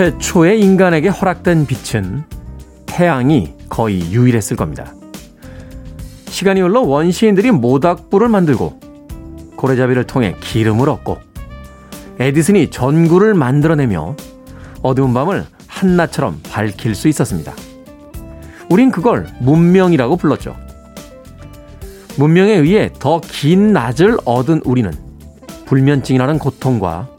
[0.00, 2.24] 최초의 인간에게 허락된 빛은
[2.86, 4.94] 태양이 거의 유일했을 겁니다.
[6.26, 8.80] 시간이 흘러 원시인들이 모닥불을 만들고
[9.56, 11.18] 고래잡이를 통해 기름을 얻고
[12.18, 14.16] 에디슨이 전구를 만들어내며
[14.80, 17.52] 어두운 밤을 한낮처럼 밝힐 수 있었습니다.
[18.70, 20.56] 우린 그걸 문명이라고 불렀죠.
[22.16, 24.90] 문명에 의해 더 긴 낮을 얻은 우리는
[25.66, 27.10] 불면증이라는 고통과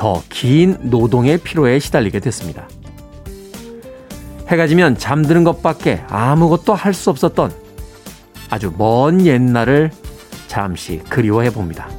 [0.00, 2.66] 더 긴 노동의 피로에 시달리게 됐습니다.
[4.48, 7.52] 해가 지면 잠드는 것밖에 아무것도 할 수 없었던
[8.48, 9.90] 아주 먼 옛날을
[10.48, 11.90] 잠시 그리워해 봅니다.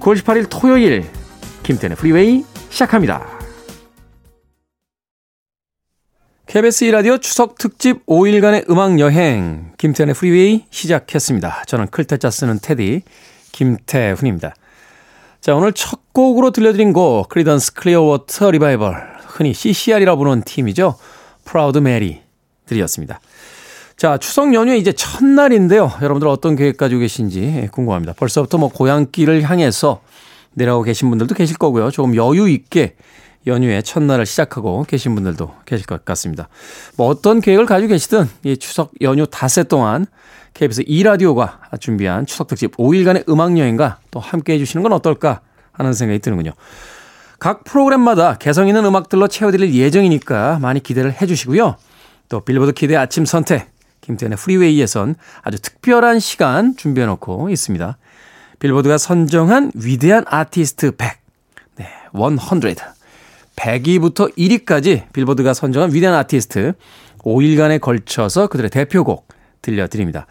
[0.00, 1.08] 9월 18일 토요일
[1.62, 3.24] 김태훈의 Freeway 시작합니다.
[6.46, 11.62] KBS 2라디오 추석 특집 5일간의 음악 여행 김태훈의 Freeway 시작했습니다.
[11.68, 13.02] 저는 클 태 자 쓰는 테디
[13.52, 14.54] 김태훈입니다.
[15.40, 20.96] 자, 오늘 첫 곡으로 들려드린 곡 Creedence Clearwater Revival 흔히 CCR이라 부르는 팀이죠.
[21.44, 22.20] Proud Mary
[22.66, 23.20] 들으셨습니다.
[23.96, 25.92] 자, 추석 연휴 이제 첫날인데요.
[26.02, 28.14] 여러분들 어떤 계획 가지고 계신지 궁금합니다.
[28.14, 30.00] 벌써부터 뭐 고향길을 향해서
[30.54, 31.92] 내려오고 계신 분들도 계실 거고요.
[31.92, 32.96] 조금 여유 있게
[33.46, 36.48] 연휴의 첫날을 시작하고 계신 분들도 계실 것 같습니다.
[36.96, 40.06] 뭐 어떤 계획을 가지고 계시든 이 추석 연휴 닷새 동안
[40.58, 46.18] KBS 2라디오가 준비한 추석 특집 5일간의 음악 여행과 또 함께 해주시는 건 어떨까 하는 생각이
[46.18, 46.50] 드는군요.
[47.38, 51.76] 각 프로그램마다 개성 있는 음악들로 채워드릴 예정이니까 많이 기대를 해주시고요.
[52.28, 57.96] 또 빌보드 kid의 아침 선택 김태훈의 Freeway에선 아주 특별한 시간 준비해놓고 있습니다.
[58.58, 61.18] 빌보드가 선정한 위대한 아티스트 100,
[61.76, 62.76] 네, 100.
[63.54, 66.72] 100위부터 1위까지 빌보드가 선정한 위대한 아티스트
[67.18, 70.26] 5일간에 걸쳐서 그들의 대표곡 들려드립니다.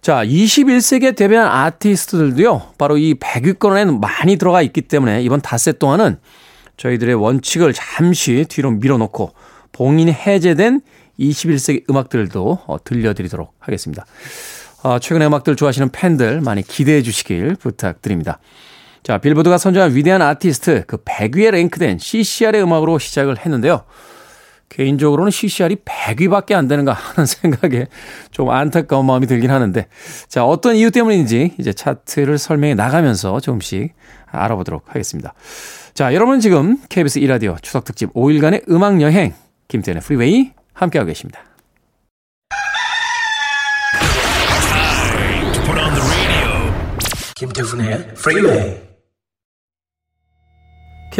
[0.00, 6.18] 자, 21세기에 데뷔한 아티스트들도요, 바로 이 100위권에는 많이 들어가 있기 때문에 이번 닷새 동안은
[6.78, 9.32] 저희들의 원칙을 잠시 뒤로 밀어놓고
[9.72, 10.80] 봉인이 해제된
[11.18, 14.06] 21세기 음악들도 어, 들려드리도록 하겠습니다.
[14.82, 18.38] 어, 최근의 음악들 좋아하시는 팬들 많이 기대해 주시길 부탁드립니다.
[19.02, 23.84] 자, 빌보드가 선정한 위대한 아티스트 그 100위에 랭크된 CCR의 음악으로 시작을 했는데요.
[24.70, 27.86] 개인적으로는 CCR이 100위밖에 안 되는가 하는 생각에
[28.30, 29.86] 좀 안타까운 마음이 들긴 하는데
[30.28, 33.92] 자, 어떤 이유 때문인지 이제 차트를 설명해 나가면서 조금씩
[34.26, 35.34] 알아보도록 하겠습니다.
[35.92, 39.34] 자, 여러분 지금 KBS 2라디오 추석 특집 5일간의 음악 여행
[39.68, 41.40] 김태훈의 Freeway 함께하고 계십니다.
[47.36, 48.89] 김태훈의 Freeway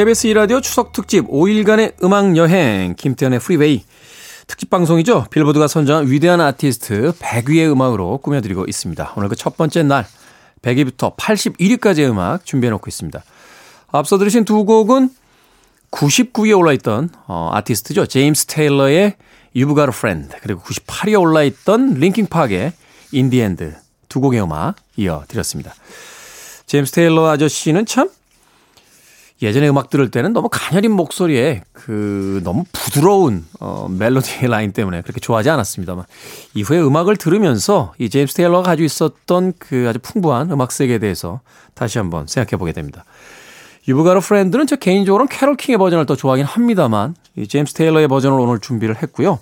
[0.01, 3.85] KBS 2라디오 추석 특집 5일간의 음악 여행 김태훈의 Freeway
[4.47, 5.27] 특집 방송이죠.
[5.31, 9.13] 빌보드가 선정한 위대한 아티스트 100위의 음악으로 꾸며드리고 있습니다.
[9.19, 10.07] 오늘 그 첫 번째 날
[10.63, 13.23] 100위부터 81위까지의 음악 준비해놓고 있습니다.
[13.89, 15.11] 앞서 들으신 두 곡은
[15.91, 18.07] 99위에 올라있던 어, 아티스트죠.
[18.07, 19.17] 제임스 테일러의
[19.55, 22.73] You've Got a Friend 그리고 98위에 올라있던 Linkin Park의
[23.13, 23.73] In the End
[24.09, 25.75] 두 곡의 음악 이어드렸습니다.
[26.65, 28.09] 제임스 테일러 아저씨는 참
[29.43, 35.21] 예전에 음악 들을 때는 너무 가녀린 목소리에 그 너무 부드러운 어, 멜로디 라인 때문에 그렇게
[35.21, 36.05] 좋아하지 않았습니다만
[36.55, 41.41] 이후에 음악을 들으면서 이 제임스 테일러가 가지고 있었던 그 아주 풍부한 음악 세계에 대해서
[41.75, 43.05] 다시 한번 생각해 보게 됩니다.
[43.89, 48.09] You've Got a Friend는 저 개인적으로는 캐롤 킹의 버전을 더 좋아하긴 합니다만 이 제임스 테일러의
[48.09, 49.39] 버전을 오늘 준비를 했고요.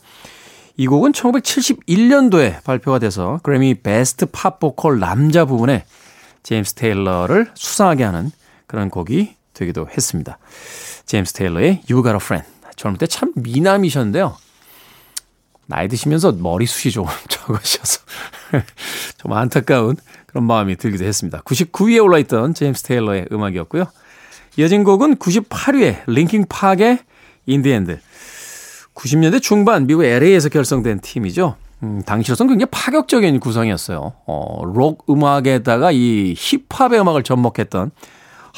[0.77, 5.85] 이 곡은 1971년도에 발표가 돼서 그래미 Best Pop Vocal 남자 부분에
[6.45, 8.31] 제임스 테일러를 수상하게 하는
[8.69, 10.39] 그런 곡이 되기도 했습니다.
[11.07, 12.49] 제임스 테일러의 You've Got a Friend.
[12.77, 14.37] 젊을 때 참 미남이셨는데요.
[15.67, 18.01] 나이 드시면서 머리숱이 조금 적으셔서
[19.19, 19.97] 좀 안타까운
[20.27, 21.41] 그런 마음이 들기도 했습니다.
[21.43, 23.87] 99위에 올라있던 제임스 테일러의 음악이었고요.
[24.57, 27.01] 이어진 곡은 98위에 Linkin Park의
[27.47, 27.99] In the End.
[28.95, 31.57] 90년대 중반 미국 LA에서 결성된 팀이죠.
[31.85, 34.15] 음, 당시로서는 굉장히 파격적인 구성이었어요.
[34.27, 37.93] 어, 록 음악에다가 이 힙합의 음악을 접목했던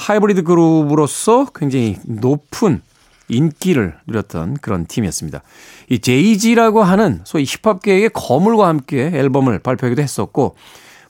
[0.01, 2.81] 하이브리드 그룹으로서 굉장히 높은
[3.29, 5.43] 인기를 누렸던 그런 팀이었습니다.
[5.91, 10.57] 이 제이지라고 하는 소위 힙합계의 거물과 함께 앨범을 발표하기도 했었고,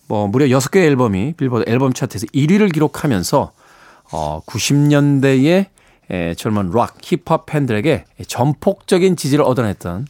[0.07, 3.53] 뭐, 무려 6개의 앨범이 빌보드 앨범 차트에서 1위를 기록하면서,
[4.13, 5.67] 어, 90년대의
[6.11, 10.09] 에, 젊은 락, 힙합 팬들에게 전폭적인 지지를 얻어냈던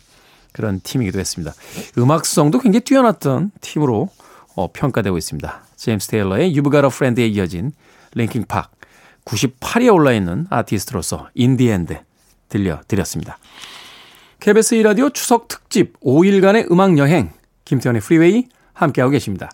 [0.52, 1.52] 그런 팀이기도 했습니다.
[1.98, 4.08] 음악성도 굉장히 뛰어났던 팀으로
[4.56, 5.62] 어, 평가되고 있습니다.
[5.76, 7.72] 제임스 테일러의 You've Got a Friend에 이어진
[8.14, 8.70] Linkin Park
[9.24, 11.98] 98위에 올라있는 아티스트로서 In the End
[12.48, 13.38] 들려드렸습니다.
[14.40, 17.30] KBS 2라디오 추석 특집 5일간의 음악 여행
[17.64, 19.50] 김태훈의 Freeway 함께하고 계십니다.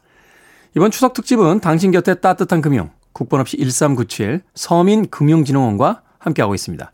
[0.76, 6.92] 이번 추석 특집은 당신 곁에 따뜻한 금융 국번 없이 1397 서민금융진흥원과 함께하고 있습니다.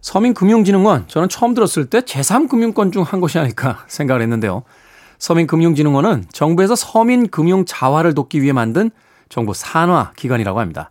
[0.00, 4.62] 서민금융진흥원, 저는 처음 들었을 때 제3금융권 중 한 곳이 아닐까 생각을 했는데요.
[5.18, 8.90] 서민금융진흥원은 정부에서 서민금융 자활을 돕기 위해 만든
[9.28, 10.90] 정부 산화 기관이라고 합니다.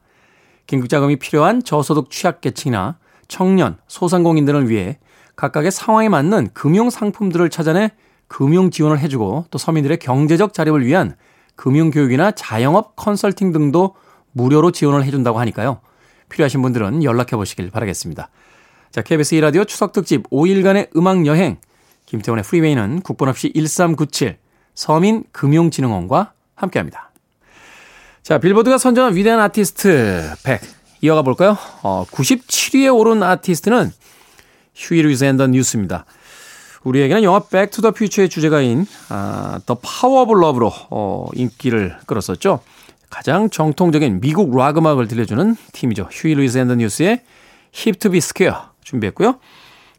[0.67, 2.97] 긴급 자금이 필요한 저소득 취약계층이나
[3.27, 4.97] 청년, 소상공인 들을 위해
[5.35, 7.91] 각각의 상황에 맞는 금융 상품들을 찾아내
[8.27, 11.15] 금융 지원을 해주고 또 서민들의 경제적 자립을 위한
[11.55, 13.95] 금융 교육이나 자영업 컨설팅 등도
[14.31, 15.79] 무료로 지원을 해준다고 하니까요.
[16.29, 18.29] 필요하신 분들은 연락해 보시길 바라겠습니다.
[18.91, 21.57] 자, KBS 2라디오 추석 특집 5일간의 음악 여행.
[22.05, 24.37] 김태훈의 Freeway는 국번 없이 1397
[24.73, 27.11] 서민금융진흥원과 함께합니다.
[28.25, 30.59] 자, 빌보드가 선정한 위대한 아티스트 100
[31.01, 31.55] 이어가 볼까요?
[31.83, 33.91] 어, 97위에 오른 아티스트는
[34.89, 36.05] Lewis and the News입니다.
[36.83, 42.61] 우리에게는 영화 Back to the Future의 주제가인 아, The Power of Love로 어, 인기를 끌었었죠.
[43.11, 46.09] 가장 정통적인 미국 락 음악을 들려주는 팀이죠.
[46.23, 47.21] Lewis and the News의
[47.73, 49.39] Hip to Be Square 준비했고요.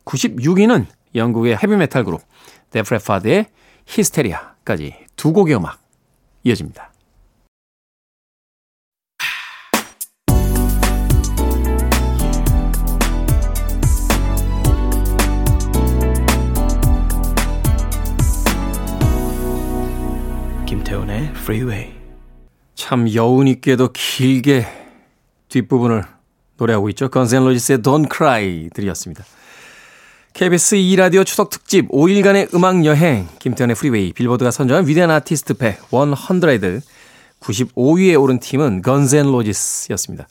[0.05, 2.23] 96위는 영국의 헤비메탈 그룹
[2.70, 3.46] Def Leppard의
[3.87, 5.78] Hysteria까지 두 곡의 음악
[6.43, 6.90] 이어집니다.
[20.87, 21.93] 김태훈의 Freeway.
[22.77, 24.67] 참 여운 있게도 길게
[25.49, 26.05] 뒷부분을
[26.59, 27.09] 노래하고 있죠.
[27.08, 29.25] Guns N' Roses의 Don't Cry 들으셨습니다.
[30.33, 36.83] KBS 2라디오 추석 특집 5일간의 음악 여행 김태훈의 Freeway 빌보드가 선정한 위대한 아티스트 100 100
[37.41, 40.28] 95위에 오른 팀은 Guns N' Roses였습니다.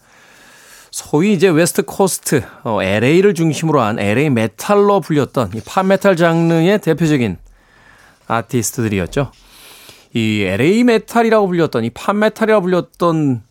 [0.90, 7.38] 소위 이제 West Coast 어, LA를 중심으로 한 LA 메탈로 불렸던 이 팝메탈 장르의 대표적인
[8.28, 9.32] 아티스트들이었죠.
[10.16, 13.44] 이 LA 메탈이라고 불렸던 이 팝메탈이라고 불렸던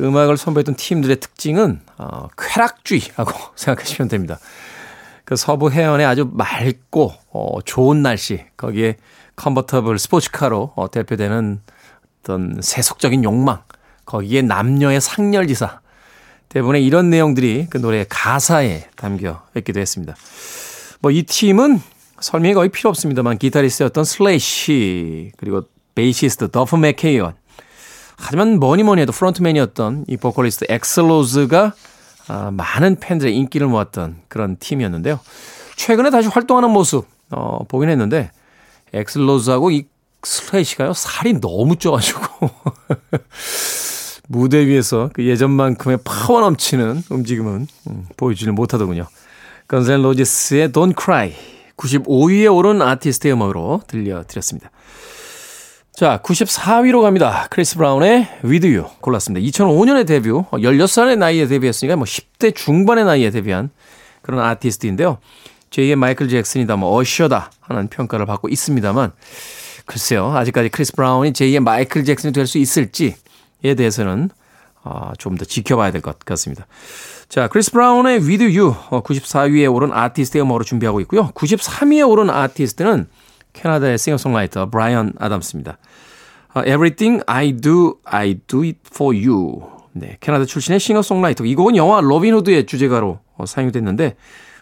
[0.00, 4.38] 음악을 선보였던 팀들의 특징은 어, 쾌락주의라고 생각하시면 됩니다.
[5.24, 8.96] 그 서부 해안에 아주 맑고 어, 좋은 날씨 거기에
[9.36, 11.60] 컨버터블 스포츠카로 어, 대표되는
[12.20, 13.62] 어떤 세속적인 욕망
[14.06, 15.80] 거기에 남녀의 상열지사
[16.48, 20.16] 대부분의 이런 내용들이 그 노래의 가사에 담겨 있기도 했습니다.
[21.00, 21.80] 뭐 이 팀은
[22.18, 25.62] 설명이 거의 필요 없습니다만 기타리스트였던 슬래시 그리고
[25.96, 27.34] 베이시스트 더프 맥케이건.
[28.16, 31.74] 하지만 뭐니 뭐니 해도 frontman이었던 이 보컬리스트 액슬 로즈가
[32.28, 35.18] 아, 많은 팬들의 인기를 모았던 그런 팀이었는데요.
[35.76, 38.30] 최근에 다시 활동하는 모습 어, 보긴 했는데
[38.92, 39.86] 액슬 로즈하고 이
[40.22, 42.20] 슬래시가요 살이 너무 쪄가지고
[44.28, 49.06] 무대 위에서 그 예전만큼의 파워 넘치는 움직임은 음, 보여주지 못하더군요.
[49.68, 51.32] 건즈 앤 로지스의 Don't Cry
[51.76, 54.70] 95위에 오른 아티스트의 음악으로 들려드렸습니다.
[55.96, 57.46] 자, 94위로 갑니다.
[57.48, 59.46] 크리스 브라운의 With You 골랐습니다.
[59.46, 63.70] 2005년에 데뷔, 16살의 나이에 데뷔했으니까 뭐 10대 중반의 나이에 데뷔한
[64.20, 65.16] 그런 아티스트인데요.
[65.70, 69.12] 제2의 마이클 잭슨이다, 뭐 어셔다 하는 평가를 받고 있습니다만
[69.86, 70.32] 글쎄요.
[70.36, 73.14] 아직까지 크리스 브라운이 제2의 마이클 잭슨이 될 수 있을지에
[73.62, 74.28] 대해서는
[74.84, 76.66] 어, 좀더 지켜봐야 될 것 같습니다.
[77.30, 81.30] 자, 크리스 브라운의 With You 94위에 오른 아티스트의 음악으로 준비하고 있고요.
[81.30, 83.08] 93위에 오른 아티스트는
[83.54, 85.78] 캐나다의 싱어송라이터 브라이언 아담스입니다.
[86.56, 89.60] 어, Everything I Do, I Do It For You.
[89.92, 91.44] 네, 캐나다 출신의 싱어송라이터.
[91.44, 94.16] 이 곡은 영화 로빈후드의 주제가로 어, 사용됐는데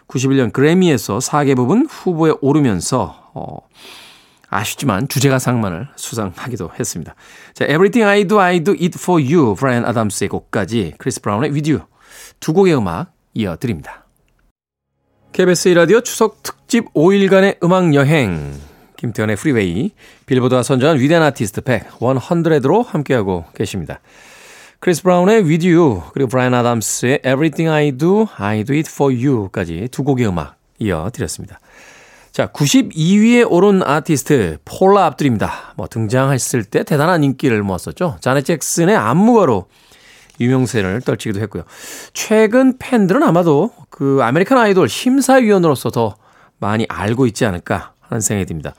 [0.09, 3.59] 91년 그래미에서 4개 부문 후보에 오르면서 어,
[4.49, 7.15] 아쉽지만 주제가 상만을 수상하기도 했습니다.
[7.53, 11.79] 자, Everything I Do, I Do It For You, 브라이언 아담스의 곡까지 크리스 브라운의 You
[12.41, 14.05] 두 곡의 음악 이어드립니다.
[15.31, 18.53] KBS 1라디오 추석 특집 5일간의 음악 여행
[19.05, 19.91] 김태훈의 프리웨이,
[20.25, 23.99] 빌보드가 선정한 위대한 아티스트 100, 100으로 함께하고 계십니다.
[24.79, 29.89] 크리스 브라운의 With You, 그리고 브라이언 아담스의 Everything I Do, I Do It For You까지
[29.91, 31.59] 두 곡의 음악 이어드렸습니다.
[32.31, 35.73] 자, 92위에 오른 아티스트 폴라 압둘입니다.
[35.77, 38.17] 뭐 등장했을 때 대단한 인기를 모았었죠.
[38.19, 39.67] 자넷 잭슨의 안무가로
[40.41, 41.63] 유명세를 떨치기도 했고요.
[42.13, 46.15] 최근 팬들은 아마도 그 American Idol 심사위원으로서 더
[46.59, 48.73] 많이 알고 있지 않을까 하는 생각이 듭니다.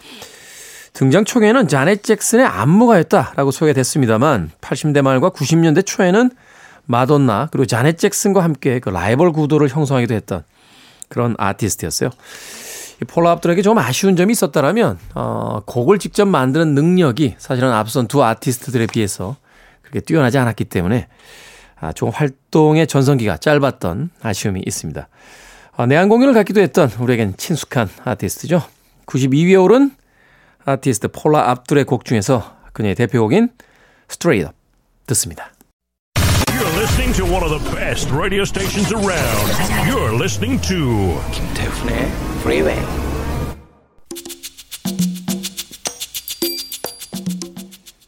[0.93, 6.31] 등장 초기에는 자넷 잭슨의 안무가였다라고 소개됐습니다만 80대 말과 90년대 초에는
[6.87, 10.43] 마돈나 그리고 자넷 잭슨과 함께 그 라이벌 구도를 형성하기도 했던
[11.09, 12.11] 그런 아티스트였어요.
[13.09, 18.87] 폴라 압둘에게 좀 아쉬운 점이 있었다라면 어, 곡을 직접 만드는 능력이 사실은 앞선 두 아티스트들에
[18.87, 19.37] 비해서
[19.83, 21.09] 그렇게 뛰어나지 않았기 때문에
[21.79, 25.09] 아, 좀 활동의 전성기가 짧았던 아쉬움이 있습니다.
[25.77, 28.63] 어, 내한 공연을 갖기도 했던 우리에겐 친숙한 아티스트죠.
[29.07, 29.93] 92위에 오른
[30.65, 33.49] 아티스트 폴라 압둘의 곡 중에서 그녀의 대표곡인
[34.11, 34.57] Straight Up
[35.07, 35.53] 듣습니다.
[36.51, 39.47] You're listening to one of the best radio stations around.
[39.89, 42.11] You're listening to 김태훈의
[42.41, 43.07] Freeway.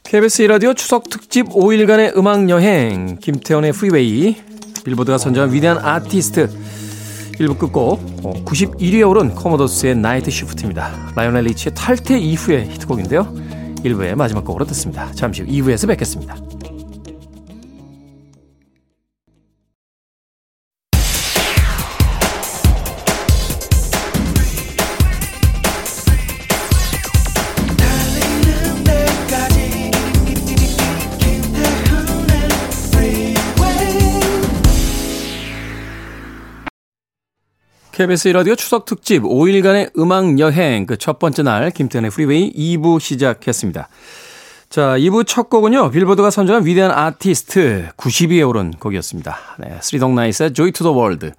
[0.05, 4.37] KBS 라디오 추석 특집 5일간의 음악 여행 김태훈의 프리웨이
[4.85, 6.49] 빌보드가 선정한 위대한 아티스트
[7.39, 8.01] 1부 끝곡
[8.45, 11.13] 91위에 어, 오른 코모도스의 Nightshift입니다.
[11.15, 13.33] 라이오넬 리치의 탈퇴 이후의 히트곡인데요.
[13.85, 15.11] 1부의 마지막 곡으로 듣습니다.
[15.13, 16.37] 잠시 후 2부에서 뵙겠습니다.
[37.99, 43.89] KBS 라디오 추석 특집 5일간의 음악 여행 그 첫 번째 날 김태훈의 프리웨이 2부 시작했습니다.
[44.71, 45.91] 자, 2부 첫 곡은요.
[45.91, 49.37] 빌보드가 선정한 위대한 아티스트 90위에 오른 곡이었습니다.
[49.59, 51.33] 네, 쓰리 독 나이트의 Joy to the World.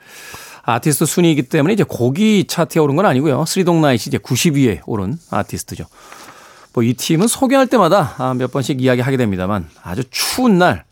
[0.64, 3.46] 아티스트 순위이기 때문에 이제 곡이 차트에 오른 건 아니고요.
[3.46, 5.86] 쓰리 독 나이트 이제 90위에 오른 아티스트죠.
[6.74, 10.84] 뭐 이 팀은 소개할 때마다 아, 몇 번씩 이야기하게 됩니다만 아주 추운 날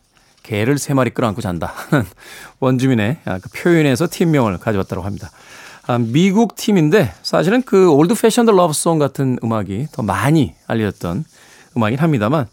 [0.48, 2.06] 개를 세 마리 끌어안고 잔다 하는
[2.58, 5.30] 원주민의 아, 그 표현에서 팀명을 가져왔다고 합니다.
[5.86, 11.24] 아, 미국 팀인데 사실은 그 Old Fashioned Love Song 같은 음악이 더 많이 알려졌던
[11.76, 12.46] 음악이긴 합니다만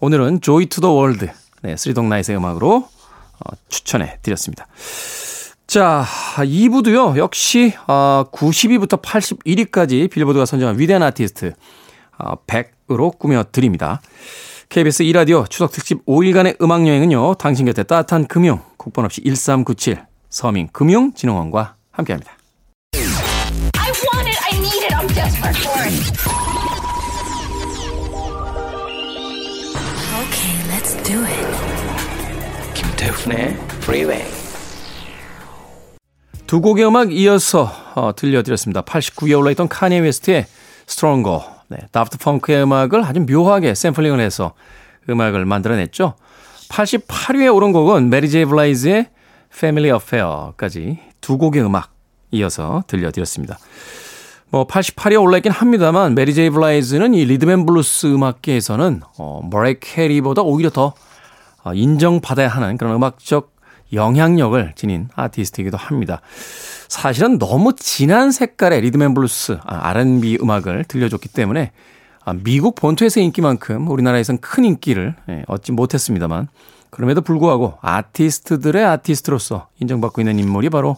[0.00, 1.30] 오늘은 Joy to the World
[1.62, 2.76] 네, 쓰리 독 나이트의 음악으로
[3.38, 4.66] 어, 추천해 드렸습니다.
[5.66, 6.04] 자,
[6.36, 7.16] 2부도요.
[7.16, 11.54] 역시 어, 90위부터 81위까지 빌보드가 선정한 위대한 아티스트
[12.18, 14.02] 어, 100으로 꾸며 드립니다.
[14.70, 17.34] KBS 2라디오 추석 특집 5일간의 음악 여행은요.
[17.34, 22.36] 당신 곁에 따뜻한 금융 국번 없이 1397 서민 금융진흥원과 함께합니다.
[25.12, 26.12] desperate for it.
[30.22, 31.46] Okay, let's do it.
[32.74, 34.24] 김태훈의 Freeway.
[36.46, 38.82] 두 곡의 음악 이어서 어, 들려드렸습니다.
[38.82, 40.46] 89에 올라있던 카니에 웨스트의
[40.88, 41.59] Stronger.
[41.70, 44.54] 네, 다프트 펑크의 음악을 아주 묘하게 샘플링을 해서
[45.08, 46.14] 음악을 만들어냈죠.
[46.68, 49.08] 88위에 오른 곡은 메리 제이 블라이즈의
[49.54, 51.92] Family Affair까지 두 곡의 음악
[52.32, 53.58] 이어서 들려드렸습니다.
[54.50, 60.42] 뭐 88위에 올라있긴 합니다만 메리 제이 블라이즈는 이 리듬 앤 블루스 음악계에서는 어, 머라이어 캐리보다
[60.42, 60.94] 오히려 더
[61.62, 63.54] 어, 인정받아야 하는 그런 음악적
[63.92, 66.20] 영향력을 지닌 아티스트이기도 합니다.
[66.90, 71.70] 사실은 너무 진한 색깔의 리듬 앤 블루스, 아, R&B 음악을 들려줬기 때문에
[72.24, 76.48] 아, 미국 본토에서 인기만큼 우리나라에선 큰 인기를 예, 얻지 못했습니다만
[76.90, 80.96] 그럼에도 불구하고 아티스트들의 아티스트로서 인정받고 있는 인물이 바로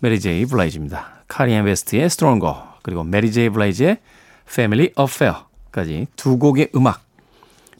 [0.00, 1.22] 메리 제이 블라이즈입니다.
[1.28, 3.98] 카니예 웨스트의 Stronger 그리고 메리 제이 블라이즈의
[4.48, 7.00] Family Affair까지 두 곡의 음악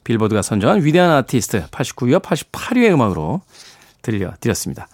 [0.04, 3.40] 빌보드가 선정한 위대한 아티스트 89위와 88위의 음악으로
[4.02, 4.86] 들려드렸습니다.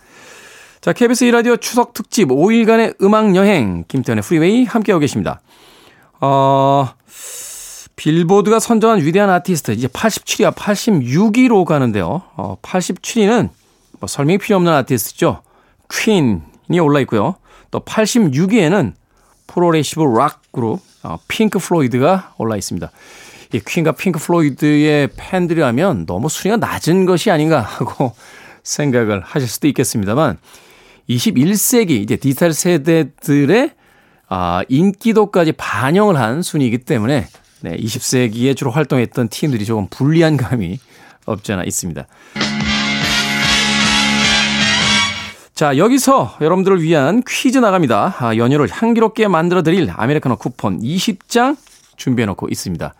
[0.84, 5.40] 자, KBS 2라디오 추석 특집 5일간의 음악 여행 김태훈의 프리웨이 함께하고 계십니다.
[6.20, 6.90] 어,
[7.96, 12.24] 빌보드가 선정한 위대한 아티스트 이제 87위와 86위로 가는데요.
[12.36, 13.48] 어, 87위는
[13.98, 15.40] 뭐 설명이 필요 없는 아티스트죠.
[15.90, 17.36] 퀸이 올라 있고요.
[17.70, 18.92] 또 86위에는
[19.46, 22.90] progressive rock 그룹 어, 핑크 플로이드가 올라 있습니다.
[23.54, 28.14] 이 퀸과 핑크 플로이드의 팬들이라면 너무 순위가 낮은 것이 아닌가 하고
[28.62, 30.36] 생각을 하실 수도 있겠습니다만
[31.08, 33.70] 21세기 이제 디지털 세대들의
[34.28, 37.26] 아, 인기도까지 반영을 한 순위이기 때문에
[37.60, 40.78] 네, 20세기에 주로 활동했던 팀들이 조금 불리한 감이
[41.26, 42.06] 없지 않아 있습니다.
[45.54, 48.16] 자, 여기서 여러분들을 위한 퀴즈 나갑니다.
[48.18, 51.56] 아, 연휴를 향기롭게 만들어 드릴 아메리카노 쿠폰 20장
[51.96, 52.92] 준비해 놓고 있습니다.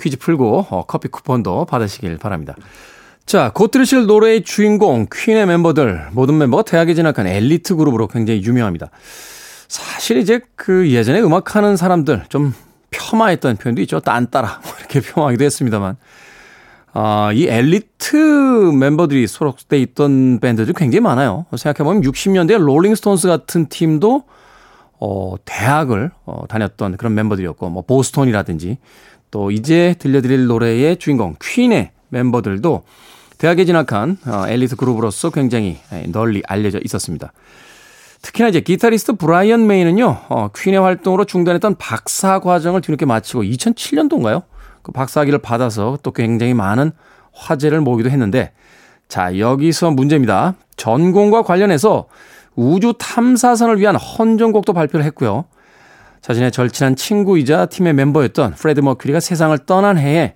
[0.00, 2.56] 퀴즈 풀고 어, 커피 쿠폰도 받으시길 바랍니다.
[3.30, 8.90] 자, 곧 들으실 노래의 주인공 퀸의 멤버들 모든 멤버가 대학에 진학한 엘리트 그룹으로 굉장히 유명합니다.
[9.68, 12.52] 사실 이제 그 예전에 음악하는 사람들 좀
[12.90, 14.00] 폄하했던 표현도 있죠.
[14.00, 15.96] 딴따라 뭐 이렇게 폄하하기도 했습니다만
[16.92, 21.46] 아, 이 엘리트 멤버들이 소속돼 있던 밴드들이 굉장히 많아요.
[21.56, 24.24] 생각해보면 60년대 롤링스톤스 같은 팀도
[24.98, 28.78] 어, 대학을 어, 다녔던 그런 멤버들이었고, 뭐, 보스톤이라든지,
[29.30, 32.82] 또 이제 들려드릴 노래의 주인공, 퀸의 멤버들도
[33.40, 35.78] 대학에 진학한 어, 엘리트 그룹으로서 굉장히
[36.12, 37.32] 널리 알려져 있었습니다.
[38.20, 44.42] 특히나 이제 기타리스트 브라이언 메이는요, 어, 퀸의 활동으로 중단했던 박사 과정을 뒤늦게 마치고 2007년도인가요?
[44.82, 46.92] 그 박사학위를 받아서 또 굉장히 많은
[47.32, 48.52] 화제를 모으기도 했는데
[49.08, 50.54] 자, 여기서 문제입니다.
[50.76, 52.08] 전공과 관련해서
[52.54, 55.46] 우주 탐사선을 위한 헌정곡도 발표를 했고요.
[56.20, 60.34] 자신의 절친한 친구이자 팀의 멤버였던 프레디 머큐리가 세상을 떠난 해에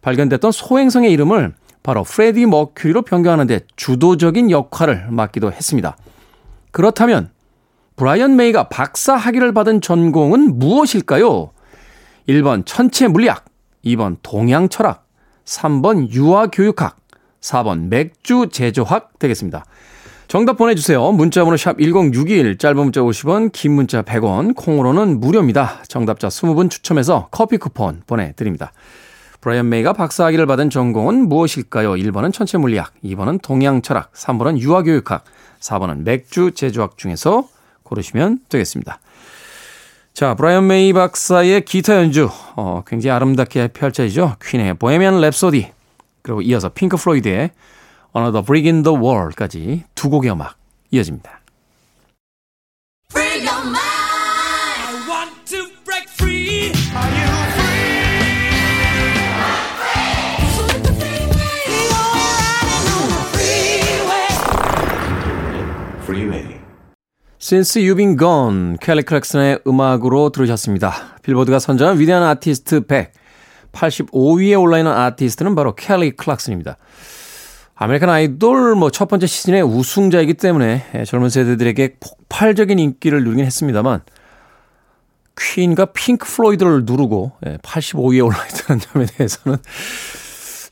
[0.00, 1.52] 발견됐던 소행성의 이름을
[1.86, 5.96] 바로 프레디 머큐리로 변경하는데 주도적인 역할을 맡기도 했습니다.
[6.72, 7.30] 그렇다면
[7.94, 11.52] 브라이언 메이가 박사 학위를 받은 전공은 무엇일까요?
[12.28, 13.44] 1번 천체 물리학,
[13.84, 15.06] 2번 동양 철학,
[15.44, 16.96] 3번 유아 교육학,
[17.40, 19.64] 4번 맥주 제조학 되겠습니다.
[20.26, 21.12] 정답 보내주세요.
[21.12, 25.84] 문자번호 샵 1061, 짧은 문자 50원, 긴 문자 100원, 콩으로는 무료입니다.
[25.86, 28.72] 정답자 20분 추첨해서 커피 쿠폰 보내드립니다.
[29.40, 31.92] 브라이언 메이가 박사학위를 받은 전공은 무엇일까요?
[31.92, 35.24] 1번은 천체물리학, 2번은 동양철학, 3번은 유아교육학,
[35.60, 37.48] 4번은 맥주 제조학 중에서
[37.82, 38.98] 고르시면 되겠습니다.
[40.14, 44.36] 자, 브라이언 메이 박사의 기타 연주, 어, 굉장히 아름답게 펼쳐지죠.
[44.42, 45.70] 퀸의 보헤미안 랩소디,
[46.22, 47.50] 그리고 이어서 핑크 플로이드의
[48.16, 50.56] Another Brick in the Wall까지 두 곡의 음악
[50.90, 51.40] 이어집니다.
[67.46, 71.16] Since You've Been Gone, 켈리 클락슨의 음악으로 들으셨습니다.
[71.22, 73.12] 빌보드가 선정한 위대한 아티스트 100,
[73.70, 76.76] 85위에 올라있는 아티스트는 바로 켈리 클락슨입니다.
[77.76, 84.00] 아메리칸 아이돌 뭐 첫 번째 시즌의 우승자이기 때문에 예, 젊은 세대들에게 폭발적인 인기를 누리긴 했습니다만
[85.38, 87.30] 퀸과 핑크 플로이드를 누르고
[87.62, 89.58] 85위에 예, 올라있다는 점에 대해서는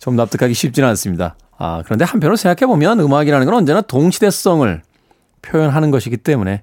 [0.01, 1.37] 좀 납득하기 쉽지는 않습니다.
[1.57, 4.83] 아, 그런데 한편으로 생각해보면 음악이라는 건 언제나 동시대성을
[5.45, 6.63] 표현하는 것이기 때문에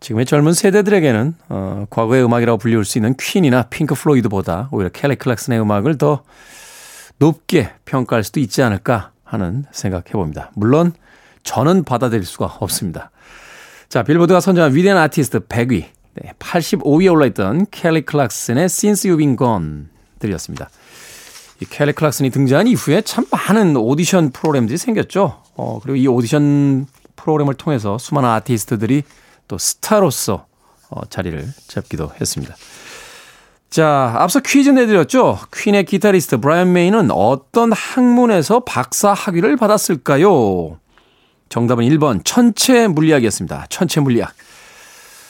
[0.00, 5.60] 지금의 젊은 세대들에게는 어, 과거의 음악이라고 불리울 수 있는 퀸이나 핑크 플로이드보다 오히려 켈리 클락슨의
[5.60, 6.22] 음악을 더
[7.18, 10.50] 높게 평가할 수도 있지 않을까 하는 생각해 봅니다.
[10.54, 10.92] 물론
[11.44, 13.10] 저는 받아들일 수가 없습니다.
[13.88, 15.84] 자, 빌보드가 선정한 위대한 아티스트 100위.
[16.14, 19.84] 네, 85위에 올라있던 켈리 클락슨의 Since You've Been Gone
[20.18, 20.68] 들이었습니다.
[21.60, 25.42] 이 켈리 클락슨이 등장한 이후에 참 많은 오디션 프로그램들이 생겼죠.
[25.54, 26.86] 어, 그리고 이 오디션
[27.22, 29.02] 프로그램을 통해서 수많은 아티스트들이
[29.48, 30.46] 또 스타로서
[30.90, 32.54] 어, 자리를 잡기도 했습니다.
[33.70, 35.38] 자, 앞서 퀴즈 내드렸죠?
[35.54, 40.78] 퀸의 기타리스트 브라이언 메이는 어떤 학문에서 박사 학위를 받았을까요?
[41.48, 43.66] 정답은 1번 천체 물리학이었습니다.
[43.70, 44.32] 천체 물리학.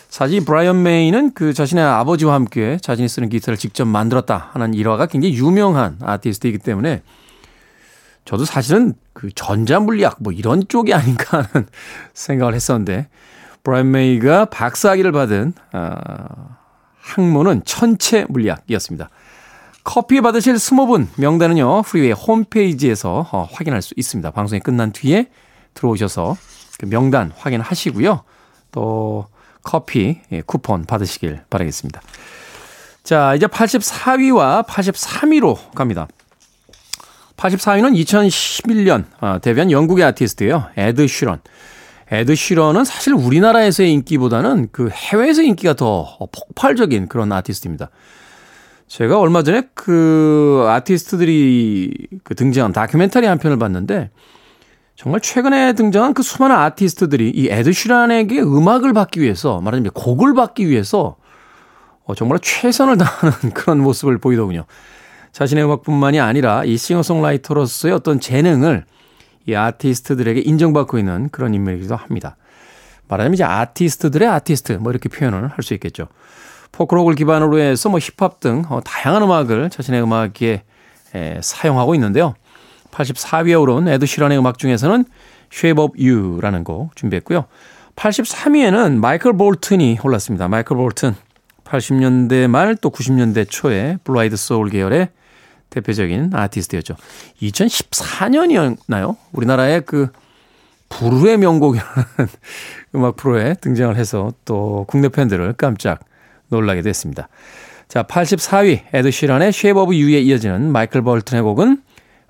[0.08, 5.36] 사실 브라이언 메이는 그 자신의 아버지와 함께 자신이 쓰는 기타를 직접 만들었다 하는 일화가 굉장히
[5.36, 7.02] 유명한 아티스트이기 때문에
[8.24, 11.66] 저도 사실은 그 전자물리학 뭐 이런 쪽이 아닌가 하는
[12.14, 13.08] 생각을 했었는데
[13.64, 16.56] 브라이언 메이가 박사학위를 받은 어,
[17.00, 19.10] 학문은 천체 물리학이었습니다.
[19.84, 24.30] 커피 받으실 스무 분 명단은요 프리웨이 홈페이지에서 어, 확인할 수 있습니다.
[24.30, 25.28] 방송이 끝난 뒤에
[25.74, 26.36] 들어오셔서
[26.78, 28.22] 그 명단 확인하시고요.
[28.70, 29.26] 또
[29.62, 32.00] 커피 예, 쿠폰 받으시길 바라겠습니다.
[33.02, 36.08] 자 이제 84위와 83위로 갑니다.
[37.36, 40.66] 84위는 2011년 어, 데뷔한 영국의 아티스트예요.
[40.76, 41.40] 에드 시런.
[42.10, 47.90] 에드 시런은 사실 우리나라에서의 인기보다는 그 해외에서 인기가 더 폭발적인 그런 아티스트입니다.
[48.86, 54.10] 제가 얼마 전에 그 아티스트들이 그 등장한 다큐멘터리 한 편을 봤는데
[54.94, 60.68] 정말 최근에 등장한 그 수많은 아티스트들이 이 에드 시런에게 음악을 받기 위해서 말하자면 곡을 받기
[60.68, 61.16] 위해서
[62.04, 64.66] 어, 정말 최선을 다하는 그런 모습을 보이더군요.
[65.32, 68.84] 자신의 음악뿐만이 아니라 이 싱어송라이터로서의 어떤 재능을
[69.46, 72.36] 이 아티스트들에게 인정받고 있는 그런 인물이기도 합니다.
[73.08, 76.06] 말하자면 이제 아티스트들의 아티스트 뭐 이렇게 표현을 할 수 있겠죠.
[76.70, 80.62] 포크록을 기반으로 해서 뭐 힙합 등 어, 다양한 음악을 자신의 음악에
[81.14, 82.34] 에, 사용하고 있는데요.
[82.90, 85.04] 84위에 오른 에드 시런의 음악 중에서는
[85.52, 87.44] Shape of You라는 곡 준비했고요.
[87.96, 90.48] 83위에는 마이클 볼튼이 올랐습니다.
[90.48, 91.14] 마이클 볼튼
[91.64, 95.08] 80년대 말 또 90년대 초에 blue-eyed soul 계열의
[95.72, 96.94] 대표적인 아티스트였죠.
[97.42, 99.16] 2014년이었나요?
[99.32, 100.08] 우리나라의 그
[100.88, 101.92] 불후의 명곡이라는
[102.94, 106.00] 음악 프로에 등장을 해서 또 국내 팬들을 깜짝
[106.48, 107.28] 놀라게 했습니다.
[107.88, 111.82] 자, 84위 에드 시런의 Shape of You에 이어지는 마이클 볼튼의 곡은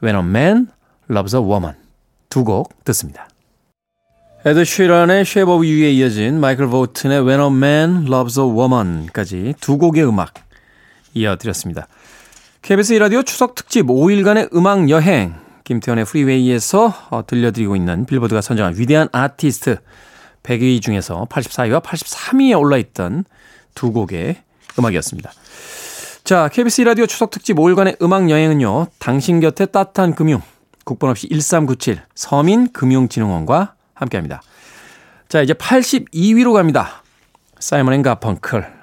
[0.03, 0.69] When a Man
[1.11, 1.75] Loves a Woman
[2.31, 3.29] 두 곡 듣습니다.
[4.45, 9.79] 에드 시런의 Shape of You에 이어진 마이클 볼튼의 When a Man Loves a Woman까지 두
[9.79, 10.35] 곡의 음악
[11.15, 11.87] 이어드렸습니다.
[12.63, 15.35] KBS 이라디오 추석 특집 5일간의 음악 여행
[15.65, 19.79] 김태훈의 프리웨이에서 어, 들려드리고 있는 빌보드가 선정한 위대한 아티스트
[20.45, 23.25] 100위 중에서 84위와 83위에 올라있던
[23.75, 24.37] 두 곡의
[24.79, 25.33] 음악이었습니다.
[26.23, 28.87] 자, KBS 이라디오 추석 특집 5일간의 음악 여행은요.
[29.01, 30.41] 당신 곁에 따뜻한 금융
[30.85, 34.41] 국번 없이 1397 서민금융진흥원과 함께합니다.
[35.29, 37.03] 자, 이제 82위로 갑니다.
[37.59, 38.82] 사이먼 앤 가펑클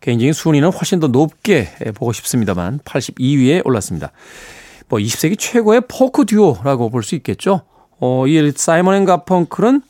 [0.00, 4.12] 개인적인 순위는 훨씬 더 높게 보고 싶습니다만 82위에 올랐습니다.
[4.88, 7.62] 뭐 20세기 최고의 포크 듀오라고 볼 수 있겠죠.
[7.98, 9.82] 어, 이 사이먼 앤 가펑클은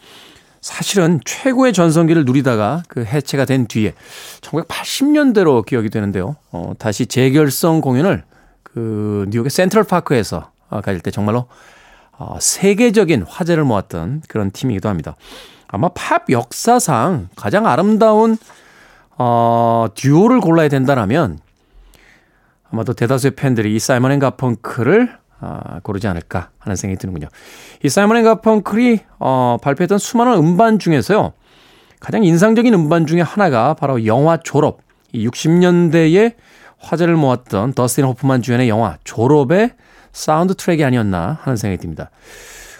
[0.61, 3.95] 사실은 최고의 전성기를 누리다가 그 해체가 된 뒤에
[4.41, 6.37] 1980년대로 기억이 되는데요.
[6.51, 8.25] 어, 다시 재결성 공연을
[8.63, 11.47] 그 뉴욕의 센트럴 파크에서 어, 가질 때 정말로
[12.19, 15.17] 어, 세계적인 화제를 모았던 그런 팀이기도 합니다.
[15.69, 18.39] 아마 팝 역사상 가장 아름다운
[19.19, 21.39] 어, 듀오를 골라야 된다라면
[22.71, 27.29] 아마도 대다수의 팬들이 이 사이먼 앤 가펑클을 아, 고르지 않을까 하는 생각이 드는군요.
[27.83, 31.33] 이 사이먼 앤 가펑클이 어, 발표했던 수많은 음반 중에서요.
[32.01, 34.81] 가장 인상적인 음반 중에 하나가 바로 영화 졸업.
[35.13, 36.35] 이 60년대에
[36.79, 39.73] 화제를 모았던 더스틴 호프만 주연의 영화 졸업의
[40.13, 42.11] 사운드 트랙이 아니었나 하는 생각이 듭니다.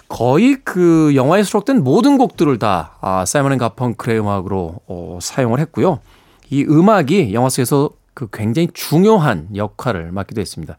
[0.07, 5.99] 거의 그 영화에 수록된 모든 곡들을 다 아, 사이먼 앤 가펑클의 음악으로 어, 사용을 했고요.
[6.49, 10.77] 이 음악이 영화 속에서 그 굉장히 중요한 역할을 맡기도 했습니다.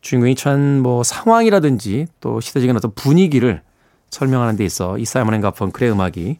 [0.00, 3.62] 주인공이 참 뭐 상황이라든지 또 시대적인 어떤 분위기를
[4.10, 6.38] 설명하는 데 있어 이 사이먼 앤 가펑클의 음악이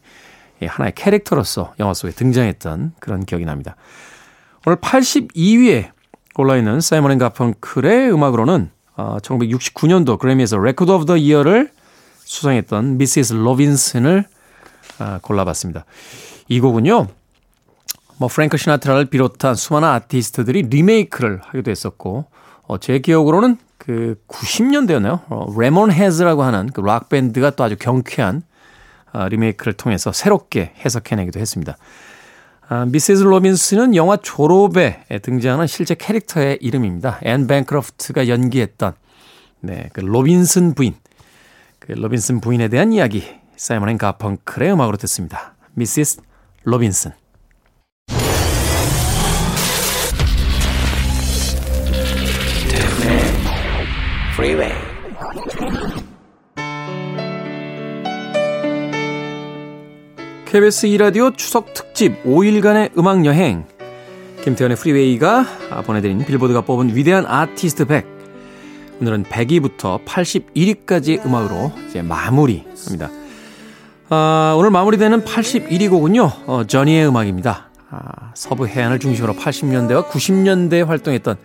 [0.61, 3.75] 하나의 캐릭터로서 영화 속에 등장했던 그런 기억이 납니다.
[4.65, 5.91] 오늘 82위에
[6.35, 11.71] 올라있는 사이먼 앤 가펑클의 음악으로는 1969년도 어, 그래미에서 Record of the Year를
[12.23, 13.33] 수상했던 Mrs.
[13.33, 14.25] Robinson을
[14.99, 15.85] 아, 골라봤습니다.
[16.47, 17.07] 이 곡은요.
[18.17, 22.25] 뭐 프랭크 시나트라를 비롯한 수많은 아티스트들이 리메이크를 하기도 했었고
[22.67, 25.21] 어, 제 기억으로는 그 90년대였나요?
[25.29, 28.43] 어, 레몬 헤즈라고 하는 그 락 밴드가 또 아주 경쾌한
[29.13, 31.77] 어, 리메이크를 통해서 새롭게 해석해내기도 했습니다.
[32.67, 33.21] 아, Mrs.
[33.23, 37.19] Robinson은 영화 졸업에 등장하는 실제 캐릭터의 이름입니다.
[37.21, 38.93] 앤 뱅크로프트가 연기했던
[39.61, 40.95] 네, 그 로빈슨 부인,
[41.79, 43.23] 그 로빈슨 부인에 대한 이야기
[43.55, 45.53] 사이먼 앤 가펑클의 음악으로 듣습니다.
[45.73, 46.21] Mrs.
[46.63, 47.11] Robinson.
[54.45, 54.71] Freeway.
[60.45, 63.65] KBS 2라디오 추석 특집 5일간의 음악 여행.
[64.43, 65.45] 김태현의 프리웨이가
[65.87, 68.05] 보내드린 빌보드가 뽑은 위대한 아티스트 100.
[69.01, 73.09] 오늘은 100위부터 81위까지 음악으로 이제 마무리합니다.
[74.09, 77.71] 아, 오늘 마무리되는 81위 곡은요, 어, 저니의 음악입니다.
[77.89, 81.37] 아, 서부 해안을 중심으로 80년대와 90년대에 활동했던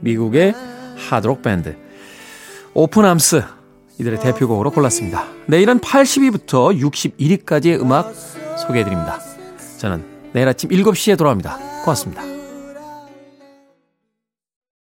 [0.00, 0.54] 미국의
[1.08, 1.87] 하드록 밴드.
[2.74, 3.42] 오픈암스
[4.00, 5.24] 이들의 대표곡으로 골랐습니다.
[5.46, 8.12] 내일은 80위부터 61위까지의 음악
[8.58, 9.20] 소개해드립니다.
[9.78, 11.58] 저는 내일 아침 7시에 돌아옵니다.
[11.84, 12.37] 고맙습니다.